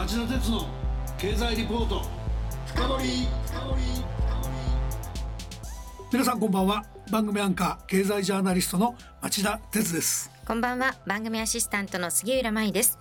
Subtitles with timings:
[0.00, 0.66] 町田鉄の
[1.18, 2.00] 経済リポート。
[2.64, 3.28] 深掘
[6.10, 6.82] 皆さんこんばんは。
[7.10, 10.30] 番組アンカー経済ジャーナリストの町田鉄です。
[10.46, 10.94] こんばんは。
[11.06, 12.98] 番組アシスタントの杉浦舞です。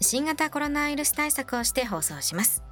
[0.00, 2.62] 新型コロナウイルス対策をして放送します。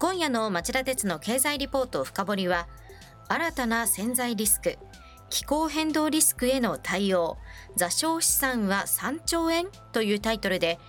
[0.00, 2.66] 今夜の町田鉄の経済リポート深掘りは
[3.28, 4.76] 新たな潜在リスク
[5.28, 7.38] 気候変動リスクへの対応
[7.76, 10.80] 座礁資産は3兆円というタイトルで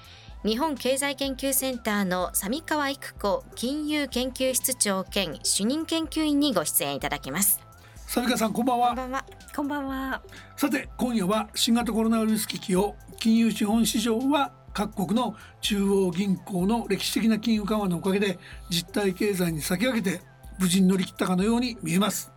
[0.43, 7.59] 日本経済研究センターの三川育子金融研究室長兼主任研究員にご出演いただきます。
[8.07, 8.87] 三川さんこんばんは。
[8.87, 9.25] こんばんは。
[9.55, 10.21] こんばんは
[10.55, 20.23] さて今夜は新型コロナウイルス危機を金融資本市場は各国の中央銀行の歴史的な金融緩和のおかげで実体経済に先駆けて
[20.57, 22.31] 無事に乗り切ったかのように見えます。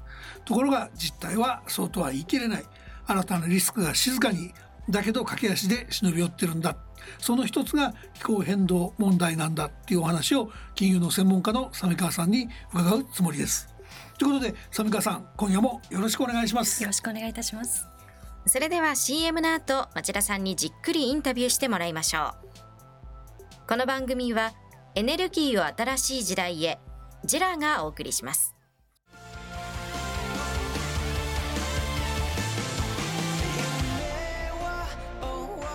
[0.45, 2.65] ところが実態はそうとは言い切れない。
[3.07, 4.53] 新たなリスクが静かに
[4.88, 6.77] だけど駆け足で忍び寄ってるんだ。
[7.19, 13.69] その一つが気候変動問題なんだっていうお話を金融の専門家の三川さんに伺うつもりです。
[14.19, 16.83] ということで三川さん今夜もよろしくお願いします。
[16.83, 17.86] よろしくお願いいたします。
[18.47, 23.69] それでは CM の後町田さんにじっくりインタビューしてもらいましょう。
[23.69, 24.53] この番組は
[24.94, 26.78] エネルギーを新しい時代へ
[27.25, 28.53] ジラがお送りします。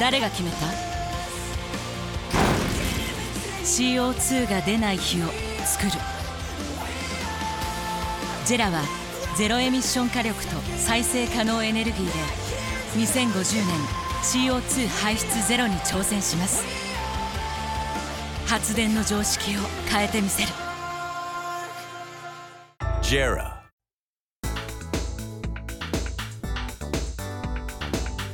[0.00, 0.56] 誰が決めた
[3.62, 5.26] ？CO2 が出ない日を
[5.64, 5.92] 作る。
[8.44, 8.82] ジェラは
[9.36, 12.12] ゼロエミッション火力と再生可能エネルギーで
[12.96, 13.78] 2050年
[14.22, 16.64] CO2 排出ゼロに挑戦します。
[18.46, 20.48] 発電の常識を変えてみせる。
[23.02, 23.54] JERA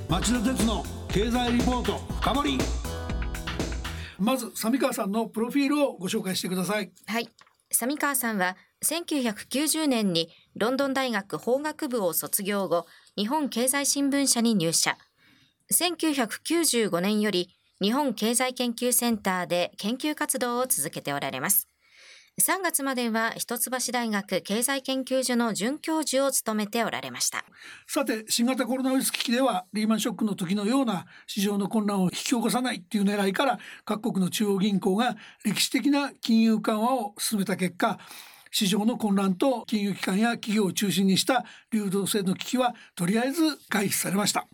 [0.09, 2.59] 町田鉄の経済リポート深掘り。
[4.21, 6.93] まず三川さんのプロフィールをご紹介してください。
[7.07, 7.29] はい。
[7.73, 14.99] 三川さんは1990年にロンドン大学法学部を卒業後日本経済新聞社に入社。
[15.73, 17.51] 1995年より
[17.83, 21.70] 日本経済研究センターで研究活動を続けておられます。
[22.39, 27.45] 3月までは一橋大学経済研究所の准教授を務めておられました。
[27.87, 37.99] さて新型コロナウイルス危機ではリーマンショックの時のような市場の混乱を引き起こさないっていう狙いから各国の中央銀行が歴史的な金融緩和を進めた結果
[38.51, 44.47] 市場の混乱と金融機関や企業を中心にした流動性の危機はとりあえず回避されました。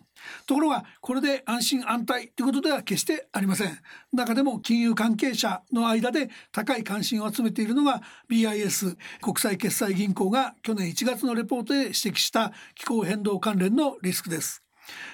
[0.45, 3.79] ところがこれで安心安泰ということでは決してありません。
[4.13, 14.63] 中でも金融関係者の間で高い関心を集めているのが BIS 国際決済銀行が去年1月のレポートで指摘した気候変動関連のリスクです。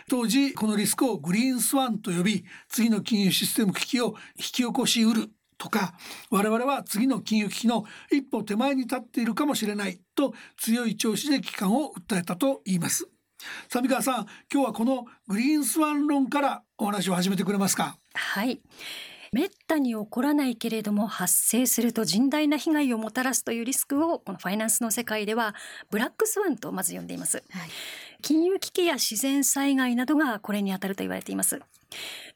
[0.10, 5.94] 当時このリスクをグリーンスワンと呼び次の金融システム危機を引き起こしうるとか
[6.30, 13.08] 我々は次の金融危機の一歩手前に立っているかもしれないと強い調子で危機感を訴えたと言います。
[13.70, 17.98] 三川さん今日はこのグリーンスワン論からお話を始めてくれますか？
[18.14, 18.62] はい。
[19.34, 25.56] めったに起こらないけれども発生すると甚大な被害をもたらすというリスクをこのファイナンスの世界では
[25.90, 27.70] ブラックスワンとまず呼んでいます、はい、
[28.24, 31.62] 金融危機や自然災害などがこれに当たると言われています。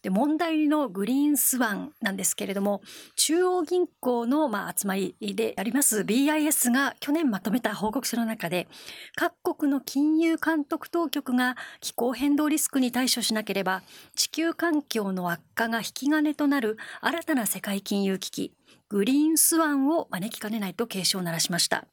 [0.03, 2.81] で問題のグリーンスワンなんですけれども
[3.15, 8.67] 中央銀行のまあ集まりであります BIS が去年まとめた報告書の中で
[9.15, 13.81] 各国の金融監督当局が気候変動リスクに対処しなければ
[14.15, 18.53] 地球環境の悪化が引き金となる新たな世界金融危機。
[18.89, 21.86] グリーンスワンを招きかねないと警鐘を鳴らしました。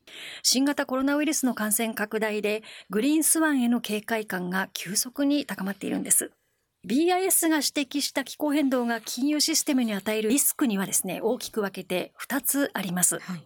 [0.42, 6.30] 新型コロナウイルスの感染拡大でグリーンスワンへの警戒感が急速に高まっているんです。
[6.86, 13.42] BIS が指摘した気候変動が金融システムに与えるリスクにはですね大きく分けて2つあります、はい、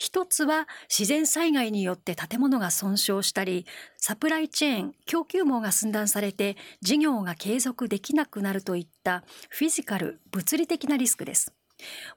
[0.00, 3.66] 1つは自然災害によって建物が損傷したり
[3.98, 11.52] サプライチェーン供給網が寸断されて事業が継続できなくなるといったフィジカル物理的なリスクです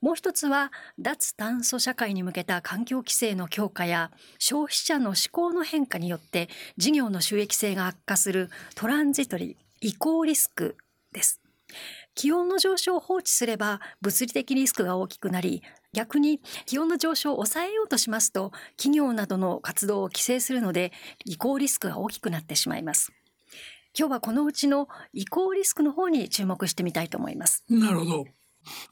[0.02, 10.78] もう一つは脱炭素社会に向けた環境規制の強化や消費者の思考の変化によって事業の収益性が悪化するトランジトリ移行リスク
[11.12, 11.42] です。
[12.16, 15.64] 気温の上昇を放置すれば物理的リスクが大きくなり
[15.94, 20.92] 逆に気温の上昇を抑えようとしますと企業などの活動を規制するので
[21.26, 23.14] 移行リスクが大きくなってしまいます。
[23.98, 27.66] 今日はこのうちの移行リスクの方に注目してみたいと思います。
[27.70, 28.26] なるほど。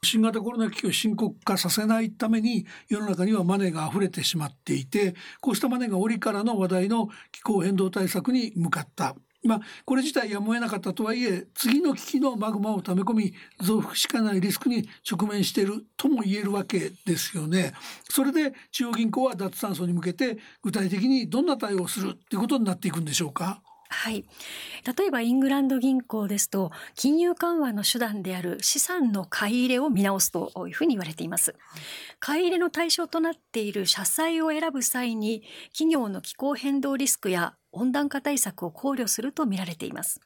[0.03, 17.73] 新型コロナ危機を深刻化させないために世の中にはマネーが溢れてしまっていてこうしたマネーが折からの話題の気候変動対策に向かったまあ、これ自体やむを得なかったとはいえ次の危機のマグマを溜め込み増幅しかないリスクに直面しているとも言えるわけですよね。
[18.09, 23.61] それで中央銀行は脱炭素に向けて具体的にどんな対応をするということになっていくんでしょうか？
[23.91, 24.23] はい。
[24.97, 31.55] 例えばイングランド銀行ですと、金融緩和の手段である資産の買い入れを見直すというふうに言われています。
[32.19, 35.43] 買い入れの対象となっている社債を選ぶ際に、
[35.73, 40.21] 企業の気候変動リスクや温暖化対策を考慮すると見られています。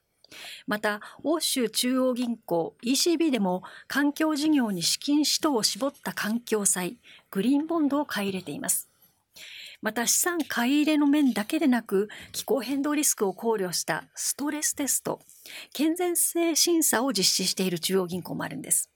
[0.67, 6.97] また、欧州中央銀行 ECB でも環境事業に資金使途を絞った環境債、
[7.31, 8.92] グリーンボンドを買い入れています。
[9.83, 15.19] また資産買い入れの面だけでなく気候変動リスクを考慮したストレステスト
[15.73, 18.89] 健全性審査を実施している中央銀行もあるんです。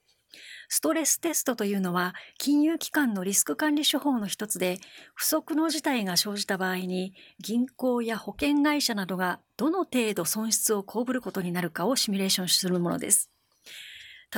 [0.69, 4.79] ストレステストというのは金融機関のリスク管理手法の一つで
[5.13, 13.29] 不測の事態が生じた場合に銀行や保険会社などがどの程度損失を被ることになるかをシミュレーションするものです。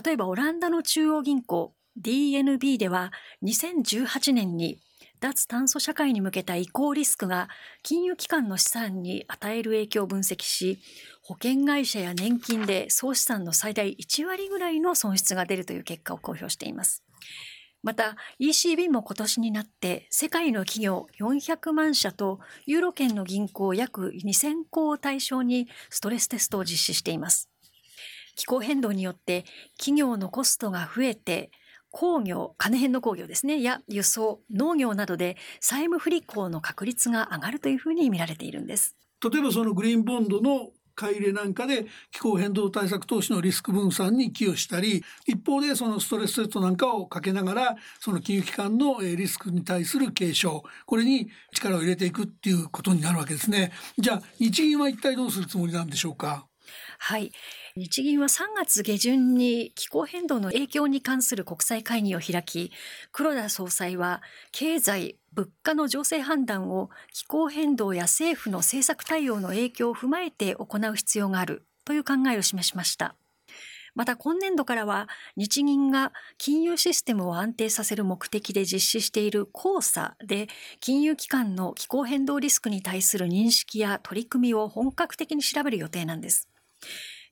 [0.04, 3.12] 例えばオランダの中央銀行 DNB では
[3.44, 4.80] 2018年に
[5.20, 7.50] 脱炭素社会に向けた移行リスクが
[7.84, 10.80] 金融機関の資産に与える影響を分析し
[11.24, 17.04] 保険会社や年金で総資産の最大1割ぐらいの損失が出るという結果を公表しています。
[17.82, 27.50] また ECB も今年になって世界の企業400万社とユーロ圏の銀行約2000行を対象にストレステストを実施しています。
[28.36, 29.44] 気候変動によって
[29.78, 31.52] 企業のコストが増えて
[31.92, 38.96] 工業、金編の工業ですね、や輸送、農業などで債務不履行の確率が上がるというふうに見られているんです。
[39.24, 53.72] 例えばそのグリーンボンドの買い入れなんかで気候変動対策投資のリスク分散に寄与したり一方でそのストレステストなんかをかけながらその金融機関のリスクに対する継承これに力を入れていくっていうことになるわけですね。
[53.98, 56.48] じゃあ日銀は一体どうするつもりなんでしょうか？
[57.00, 57.32] はい
[57.80, 62.74] 日銀は3月下旬に気候変動の影響に関する国際会議を開き
[63.14, 64.22] 黒田総裁は
[64.52, 73.16] 経済物価の情勢判断を気候変動や政府の政策対応の影響を踏まえて行う必要があるという考えを示しました。
[73.96, 80.48] また今年度からは日銀が金融システムを安定させる目的で実施している交差で
[80.82, 86.50] 金融機関の気候変動リスクに対する認識や取り組みを本格的に調べる予定なんです。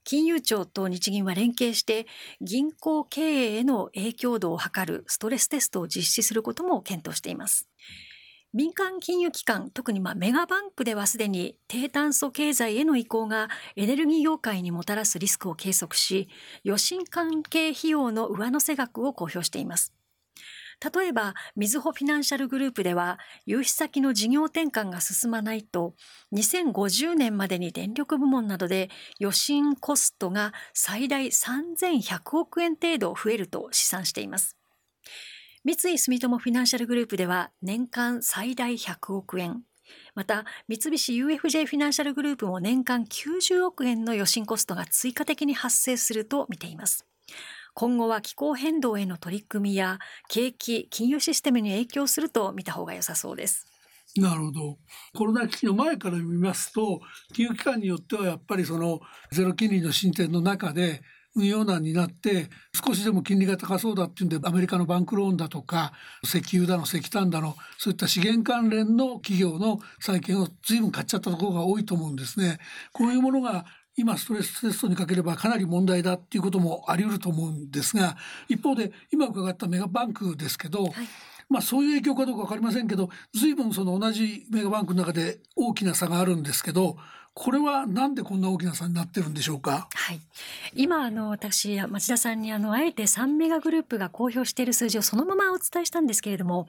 [0.07, 2.07] 金融庁と日銀は連携して
[2.39, 7.68] 銀行経営への影響度を測るストレステストを実施することも検討しています。
[8.54, 16.30] 民間金融機関特にまメガバンクではすでに低炭素経済への移行がエネルギー業界にもたらすリスクを計測し
[16.65, 19.94] 余震関係費用の上乗せ額を公表しています
[20.79, 25.95] 例えば、みずほフィナンシャルグループでは、融資先の事業転換が進まないと、
[26.33, 28.89] 2050年までに電力部門などで
[29.19, 34.56] 余震コストが最大3100億円程度増えると試算しています。
[35.63, 39.63] 三井住友フィナンシャルグループでは年間最大100億円。
[40.15, 47.05] また、三菱 UFJ フィナンシャルグループも年間90億円の余震コストが追加的に発生すると見ています。
[47.79, 53.67] 今後は気候変動への取り組みや景気、金融システムに影響すると見た方が良さそうです。
[54.15, 54.77] なるほど。
[55.13, 57.01] コロナ危機の前から見ますと、
[57.36, 59.00] 金融機関によってはやっぱりその
[59.31, 61.03] ゼロ金利の進展の中で
[61.38, 65.93] 運用難になって少しでも金利が高そうだっていうんでアメリカのバンクローンだとか
[66.24, 72.57] 石油だの石炭だのそういった資源関連の企業の債券を随分買っちゃったところが多いと思うんですね。
[72.91, 73.65] こういうものが
[73.98, 78.16] 今ストレステストにかければかなり問題だっていうこともあり得ると思うんですが
[78.48, 80.94] 一方で今伺ったメガバンクですけど、はい、
[81.50, 86.98] まあそういう影響かどうか分かりませんけど随分その同じメガバンクの中で大きな差があるんですけど
[87.39, 89.88] これはなんでこんな大きな差になってるんでしょうか？
[89.94, 90.20] はい。
[90.74, 96.68] 今あの私町田さんにあのあえて3メガグループが公表している数字をそのままお伝えしたんですけれども、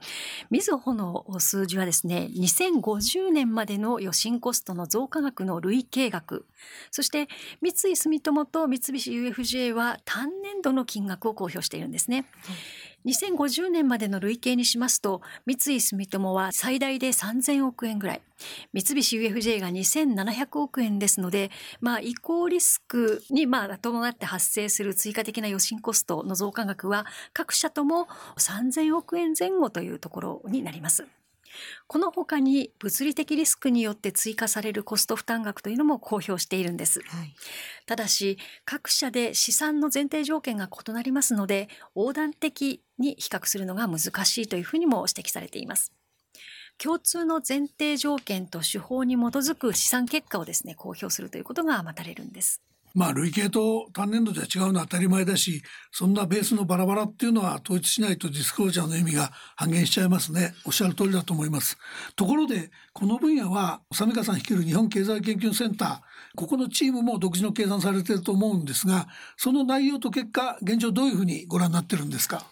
[0.51, 6.45] みずほの数字はですね、2050年までの余震コストの増加額の累計額、
[6.91, 7.29] そして
[7.63, 12.25] 三井住友と三菱 UFJ は単年度の金額を公表しているんですね。
[13.05, 18.21] 2050年までの累計にしますと三井住友は最大で3000億円ぐらい
[18.73, 21.51] 三菱 UFJ が2700億円ですので、
[21.81, 31.05] まあ、移行リスクにまあ伴って発生する追加的な余震コストの増加額は各社とも3000億円前後というところになります。
[31.87, 37.33] この他に物理的リスクによって追加されるコスト負担額というのも公表しているんです、はい、
[37.85, 45.93] ただし各社で試算の前提条件が異なりますので横断的に比較するのが難しいというふうにも指摘されています。
[46.81, 52.61] 共通の前提条件と手法に基づく試算結果をですね公表するということが待たれるんです
[52.99, 60.53] まあ累計と単年度じゃ違うのは当たり前だしそんなベースのバラバラっていうのは統一しないとディスクロージャーの意味が半減しちゃいますね。
[60.65, 61.77] おっしゃる通りだと思います。
[62.17, 65.99] ところでこの分野は鮫川さん率いる日本経済研究センター
[66.35, 72.43] ここのチームも独自の計算されていると思うんですがその内容と結果現状どういうふうにご覧になってるんですか？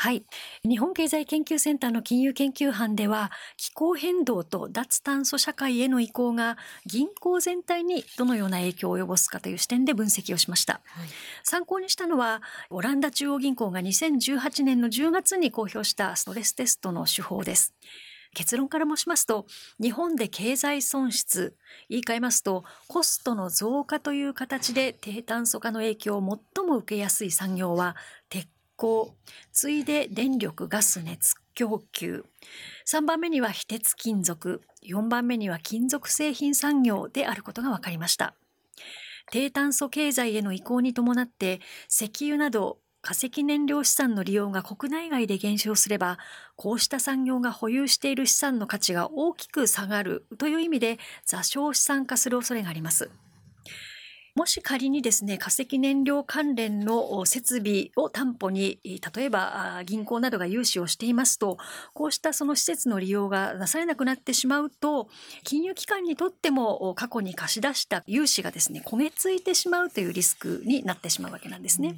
[0.00, 0.24] はい。
[0.66, 10.80] 日本経済研究センターの金融研究班では、気候変動と脱炭素社会への移行が銀行全体にどのような影響を及ぼすかという視点で分析をしました。
[10.86, 11.08] はい、
[11.42, 12.40] 参考にしたのは、
[12.70, 17.74] オランダ中央銀行が2018年の10月に公表したストレステストの手法です。
[18.34, 19.44] 結論から申しますと
[19.82, 21.56] 日本で経済損失
[21.88, 27.96] 言い換えますとコストの増加という形で低炭素化の影響を最も受けやすい産業は
[28.28, 28.46] 鉄
[28.80, 29.12] 鋼
[29.52, 32.24] 次いで電力ガス熱供給。
[32.86, 34.62] 3番目には非鉄金属。
[34.82, 38.34] 4番目には金属製品産業であることが分かりました。
[39.30, 41.60] 低炭素経済への移行に伴って
[41.90, 46.18] 石油など化石燃料資産の利用が国内外で減少すれば
[46.56, 53.10] こうした産業が保有している資産の価値が大きく下がるという意味で座礁資産化する恐れがあります。
[54.40, 61.58] もし仮にですね化石燃料関連の設備を担保に例えば銀行などが融資をしていますと
[61.92, 65.08] こうしたその施設の利用がなされなくなってしまうと
[65.44, 71.88] 金融機関にとっても過去に貸し出した融資がですね焦げ付いてしまうというリスクになってしまうわけなんですね。
[71.88, 71.96] うん、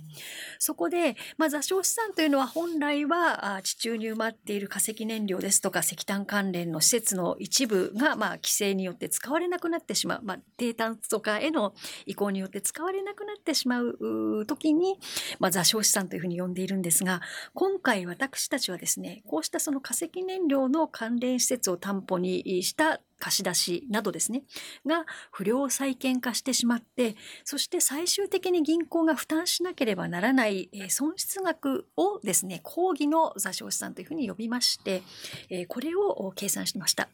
[0.58, 11.72] そこで、まあ、座礁資産というのは本来は地中に埋まっている化石燃料ですとか石炭関連の施設の一部がまあ規制によって使われなくなってしまう、まあ、低炭素化への
[12.04, 14.98] 移行によって使われなくなってしまう時に、
[15.38, 17.20] まあ、座礁資産というふうに呼んでいるんですが
[17.54, 24.42] 今回私たちはですねこうしたその化石燃料の関連施設を担保にした貸し出しなどですね
[24.84, 27.14] が不良債権化してしまって
[27.44, 35.02] そして最終的に銀行が負担しなければならない損失額をですね講義の座礁資産というふうに呼びまして
[35.68, 37.08] これを計算しました。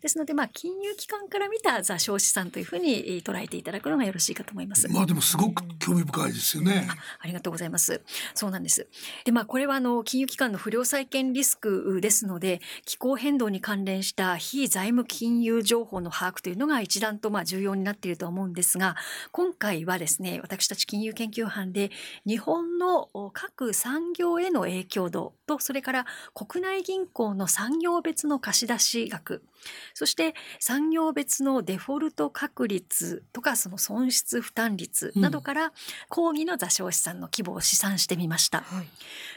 [0.00, 4.88] ですのでまあ金融機関から見た座礁資産というふうに捉えていただくのがよろしいかと思います。
[4.88, 8.02] まあでもすごく興味深いですよね、あありがとうございます。
[8.34, 8.88] そうなんです。
[9.24, 18.96] でまあこれはあの金融機関の不良債権リスクですので気候変動に関連した非財務金融有情報の把握というのが一段とまあ重要になっていると思うんですが
[19.30, 21.90] 今回はですね私たち金融研究班で
[22.26, 29.42] 日本の各産業への影響度とそれから国内銀行の産業別の貸出額。
[29.94, 35.72] そして産業別のデフォルト確率とかその損失負担率などから
[36.08, 38.88] 講義の座礁資産の規模を試算してみました、はい、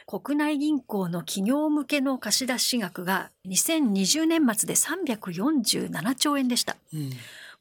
[0.07, 7.11] 国内銀行の企業向けの貸出額が2020年末で347兆円でした、うん。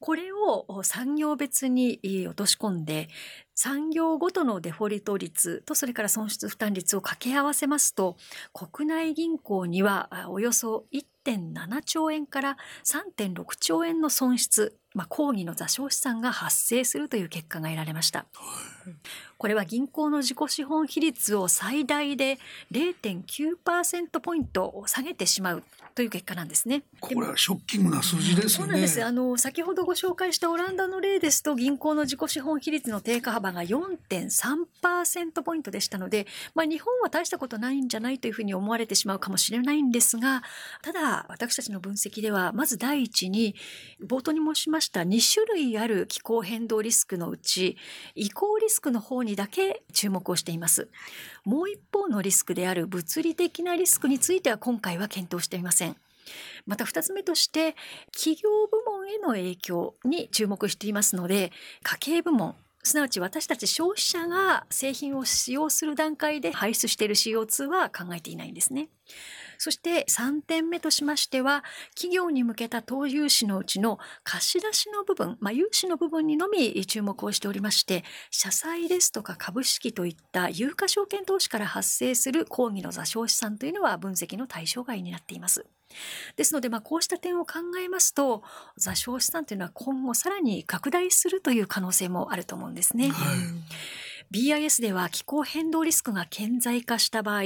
[0.00, 3.08] これを産業別に落とし込んで
[3.54, 8.16] 産業ごとのデフォルト率とそれから損失負担率を掛け合わせますと
[8.52, 18.26] 国内銀行にはおよそ1.7兆円から3.6兆円の損失、まあ、抗議の座礁資産が発生するという結果が得られました。
[19.38, 22.38] これは銀行の自己資本比率を最大で
[22.73, 25.62] 0.9%ポイント下げてしまう
[25.94, 26.82] という結果なんですね。
[27.00, 28.50] これはショッキングな数字ですね。
[28.50, 29.04] そうなんです。
[29.04, 40.42] あの先ほどご紹介したオランダの例ですと銀行の自己資本比率の低下幅が4.3%ポイントでしたので、まあ日本は大したことないんじゃないというふうに思われてしまうかもしれないんですが、
[40.82, 43.54] ただ私たちの分析ではまず第一に
[44.04, 47.76] 冒頭に申しました2種類ある気候変動リスクのうち
[48.14, 50.88] 移行リスクの方にだけ注目をしています。
[51.44, 55.96] もう一方のリスクである物理的なリスクについては今回は検討していません。
[56.66, 57.76] また2つ目として
[58.12, 62.54] 企業部門への影響に注目していますので家計部門
[62.85, 68.91] すなわち私たち消費者が製品を使用する段階で排出している CO2 は考えていないんですね。
[69.59, 71.64] そして3点目としましては
[71.95, 85.67] 企業に向けた投融資のうちの貸し出しの部分、まあ、融資の部分にのみ注目をしておりまして社債ですとか株式といった有価証券投資から発生する抗議の座礁資産というのは分析の対象外になっています。
[86.37, 88.43] ですので、まあ、こうした点を考えますと
[88.76, 93.09] 座礁資産というのは今後さらに拡大するという可能性もあると思うんですね。
[93.09, 93.37] はい
[94.31, 97.43] BIS では気候変動リスクが顕在化した場合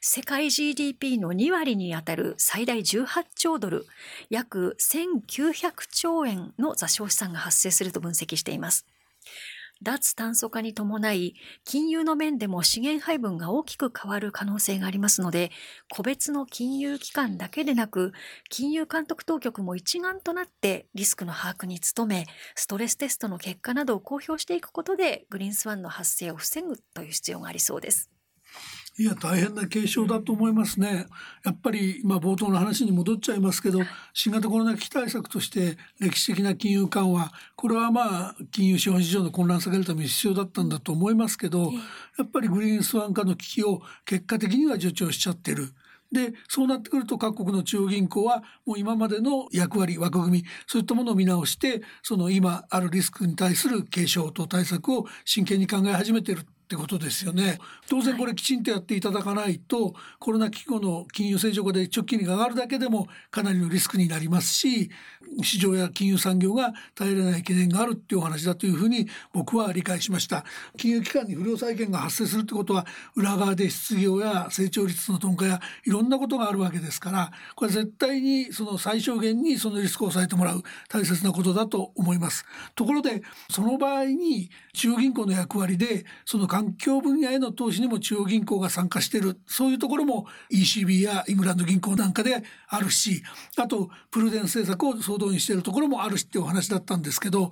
[0.00, 3.86] 世界 GDP の2割にあたる最大18兆ドル
[4.30, 8.86] 約1900兆円の座礁資産が発生すると分析しています。
[9.82, 11.34] 脱炭素化に伴い、
[11.64, 15.50] 金融の面でも資源配分が大きく変わる可能性がありますので、
[15.90, 18.12] 個別の金融機関だけでなく、
[18.48, 28.11] 金融監督当局も一丸となってリスクの把握に努め、ストレステストの結果などを公表していくことで、グリーンスワンの発生を防ぐという必要がありそうです。
[28.98, 31.06] いや大変な警鐘だと思いますね。
[31.44, 33.80] やっぱり今冒頭の話に戻っちゃいますけど
[34.12, 41.72] 新型コロナ危機対策として歴史的な金融緩和これはまあ金融資本市場の混乱を避けるために必要だったんだと思いますけど
[42.18, 45.72] やっぱりグリーンスワン化の危機を結果的には助長しちゃってる。
[46.12, 57.58] でそうなってくると各国の中央銀行はもう今までの役割枠組みそういったものを見直してその今あるリスクに対する警鐘と対策を真剣に考え始めているってことですよね。
[57.86, 64.90] 当然これきちんとやっていただかないと、はい、コロナ危機後の金融正常化で直近に上がるだけでもかなりのリスクになりますし
[65.42, 70.44] 市場や金融産業が耐えられない懸念があるっていうお話だというふうに僕は理解しました。
[70.76, 72.86] 金融機関に不良債権が発生するってことは
[73.16, 82.44] 裏側で失業や成長率の鈍化やいろんなことがあるわけですからこれ絶対にその最小限にそのリスクを抑えてもらう大切なことだと思います。
[82.74, 89.38] ところでその場合に中央銀行の役割でその環境分野への投資にも中央銀行が参加している。
[89.46, 93.22] そういうところも ECB やイングランド銀行なんかであるし
[93.56, 97.50] あとプルデンス政策を総動員しているところもあるしっていうお話だったんですけど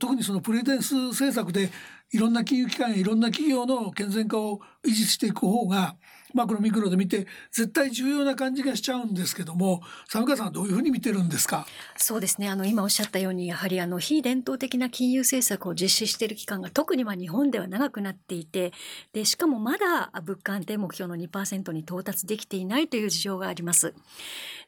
[0.00, 1.70] 特にそのプルデンス政策で
[2.12, 5.96] いろんな金融機関やいろんな企業の健全化を維持していく方が
[6.34, 11.66] マクロミクロで見て絶対重要な感じがしちゃうんですけども寒川さんはどういうふうに見てるんですか？
[11.96, 18.72] そうですねあの今おっしゃったようにやはりあの非伝統的な金融政策を実施している期間が特にまあ日本では長くなっていて
[19.12, 23.94] でしかもまだ物価安定目標の2%に到達できていないという事情があります。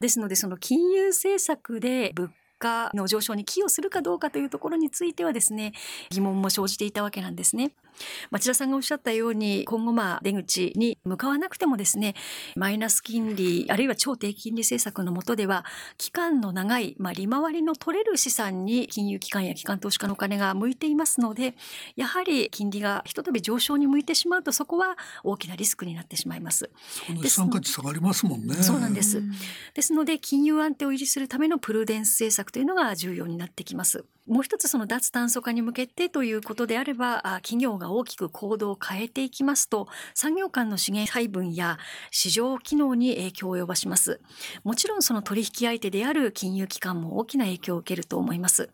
[0.01, 5.73] ですのでその金融政策で物価の上昇に寄与するかどうかというところについてはですね
[6.11, 7.73] 疑問も生じていたわけなんですね。
[8.31, 12.15] 町田さんがおっしゃったように今後まあ出口に向かわなくてもですね
[12.57, 15.65] マイナス金利あるいは超低金利政策の下では
[15.99, 21.55] 期間の長い、まあ、利回りの取れる資産に金融機関や機関投資家のお金が向いていますので
[21.97, 26.71] やはり金利がひとたび上昇に向いてしまうとそこは大きなリスクになってしまいます。
[27.23, 28.55] 資産価値下がりますもんね。
[28.55, 29.23] そうなんです。
[29.75, 34.05] ですので金融安定を維持するためのプルデンス政策というのが重要になってきます。
[34.27, 41.79] もう一つその脱炭素化に向けてということであれば企業が大きく行動を変えていきますと産業間の資源配分や
[42.13, 44.21] 市場機能に影響を及ぼします。
[44.63, 48.71] もちろんその取引相手である金融機関も大きな影響を受けると思います。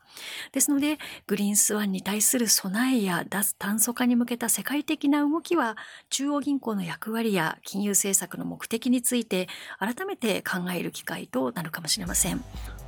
[0.52, 5.78] ですのでグリーンスワンに対する備えや脱炭素化に向けた世界的な動きは
[6.10, 12.44] 中央銀行の役割や金融政策の目的について改めて考える機会となるかもしれません。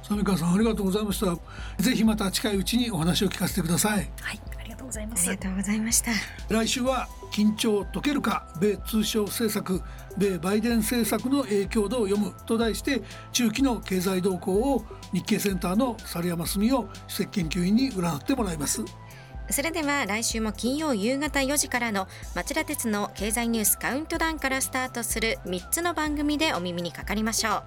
[0.08, 1.36] 三川さんありがとうございました
[1.82, 6.10] ぜひまた近いうちにお話を聞かせてくださいはいありがとうございますありがとうございました
[6.48, 9.82] 来週は緊張解けるか米通商政策
[10.16, 18.82] 米バイデン政策の影響度を読むと題して中期の経済動向を日経センターの猿山澄夫首席研究員に占ってもらいます
[19.50, 27.62] それでは来週も金曜夕方4時からの町田鉄の経済ニュースカウントダウンからスタートする3つの番組でお耳にかかりましょう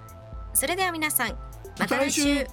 [0.54, 2.46] それでは皆さんまた来週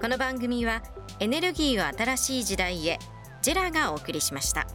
[0.00, 0.82] この番組は
[1.20, 2.98] エネルギーを新しい時代へ
[3.42, 4.66] ジェラがお送りしました。